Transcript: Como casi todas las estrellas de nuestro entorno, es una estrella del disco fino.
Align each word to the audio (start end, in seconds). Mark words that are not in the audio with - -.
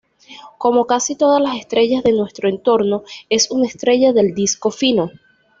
Como 0.57 0.87
casi 0.87 1.15
todas 1.15 1.39
las 1.39 1.57
estrellas 1.57 2.01
de 2.03 2.11
nuestro 2.13 2.49
entorno, 2.49 3.03
es 3.29 3.51
una 3.51 3.67
estrella 3.67 4.13
del 4.13 4.33
disco 4.33 4.71
fino. 4.71 5.11